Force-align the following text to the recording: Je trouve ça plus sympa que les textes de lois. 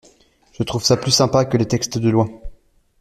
Je 0.53 0.63
trouve 0.63 0.83
ça 0.83 0.97
plus 0.97 1.11
sympa 1.11 1.45
que 1.45 1.57
les 1.57 1.67
textes 1.67 1.99
de 1.99 2.09
lois. 2.09 2.27